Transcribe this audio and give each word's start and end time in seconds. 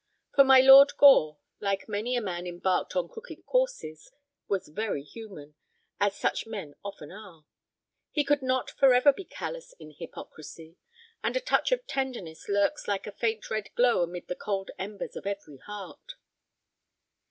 For 0.33 0.43
my 0.43 0.61
Lord 0.61 0.93
Gore, 0.97 1.37
like 1.59 1.87
many 1.87 2.15
a 2.15 2.21
man 2.21 2.47
embarked 2.47 2.95
on 2.95 3.07
crooked 3.07 3.45
courses, 3.45 4.11
was 4.47 4.67
very 4.69 5.03
human, 5.03 5.53
as 5.99 6.17
such 6.17 6.47
men 6.47 6.73
often 6.83 7.11
are. 7.11 7.45
He 8.09 8.23
could 8.23 8.41
not 8.41 8.71
forever 8.71 9.13
be 9.13 9.25
callous 9.25 9.73
in 9.77 9.91
hypocrisy, 9.91 10.75
and 11.23 11.37
a 11.37 11.39
touch 11.39 11.71
of 11.71 11.85
tenderness 11.85 12.49
lurks 12.49 12.87
like 12.87 13.05
a 13.05 13.11
faint 13.11 13.47
red 13.51 13.69
glow 13.75 14.01
amid 14.01 14.27
the 14.27 14.33
cold 14.35 14.71
embers 14.79 15.15
of 15.15 15.27
every 15.27 15.57
heart. 15.57 16.13